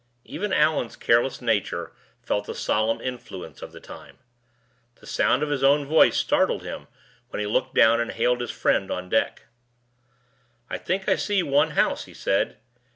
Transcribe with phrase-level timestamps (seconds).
[0.25, 1.93] Even Allan's careless nature
[2.23, 4.17] felt the solemn influence of the time.
[4.95, 6.87] The sound of his own voice startled him
[7.29, 9.43] when he looked down and hailed his friend on deck.
[10.71, 12.57] "I think I see one house," he said.